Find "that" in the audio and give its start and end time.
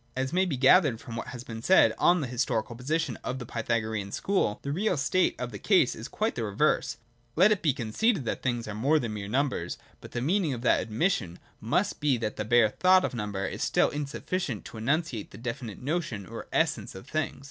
8.25-8.41, 10.63-10.79, 12.17-12.35